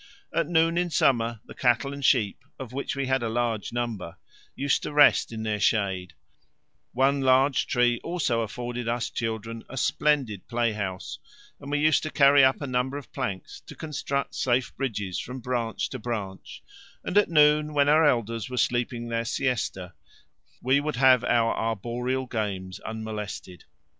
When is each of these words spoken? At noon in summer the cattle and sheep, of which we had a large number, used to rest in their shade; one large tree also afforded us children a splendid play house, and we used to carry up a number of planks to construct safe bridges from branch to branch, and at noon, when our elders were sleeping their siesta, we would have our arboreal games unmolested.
At 0.33 0.47
noon 0.47 0.79
in 0.79 0.89
summer 0.89 1.41
the 1.45 1.53
cattle 1.53 1.93
and 1.93 2.03
sheep, 2.03 2.39
of 2.57 2.73
which 2.73 2.95
we 2.95 3.05
had 3.05 3.21
a 3.21 3.29
large 3.29 3.71
number, 3.71 4.17
used 4.55 4.81
to 4.81 4.91
rest 4.91 5.31
in 5.31 5.43
their 5.43 5.59
shade; 5.59 6.15
one 6.91 7.21
large 7.21 7.67
tree 7.67 8.01
also 8.03 8.41
afforded 8.41 8.87
us 8.87 9.11
children 9.11 9.63
a 9.69 9.77
splendid 9.77 10.47
play 10.47 10.71
house, 10.71 11.19
and 11.59 11.69
we 11.69 11.77
used 11.77 12.01
to 12.01 12.09
carry 12.09 12.43
up 12.43 12.61
a 12.61 12.65
number 12.65 12.97
of 12.97 13.11
planks 13.13 13.61
to 13.67 13.75
construct 13.75 14.33
safe 14.33 14.75
bridges 14.75 15.19
from 15.19 15.39
branch 15.39 15.87
to 15.89 15.99
branch, 15.99 16.63
and 17.03 17.15
at 17.15 17.29
noon, 17.29 17.71
when 17.71 17.87
our 17.87 18.03
elders 18.03 18.49
were 18.49 18.57
sleeping 18.57 19.07
their 19.07 19.23
siesta, 19.23 19.93
we 20.63 20.79
would 20.79 20.95
have 20.95 21.23
our 21.25 21.53
arboreal 21.55 22.25
games 22.25 22.79
unmolested. 22.79 23.65